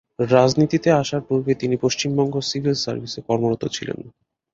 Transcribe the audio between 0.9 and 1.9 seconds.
আসার পূর্বে তিনি